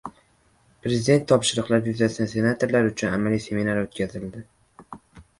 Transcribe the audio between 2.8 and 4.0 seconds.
uchun amaliy seminar